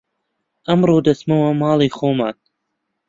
[0.67, 2.35] ئەمڕۆ دەچمەوە ماڵی خۆمان